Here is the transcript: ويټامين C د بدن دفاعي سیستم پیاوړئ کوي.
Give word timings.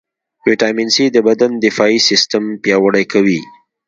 ويټامين 0.45 0.89
C 0.95 0.97
د 1.15 1.17
بدن 1.27 1.51
دفاعي 1.65 1.99
سیستم 2.09 2.43
پیاوړئ 2.63 3.05
کوي. 3.13 3.39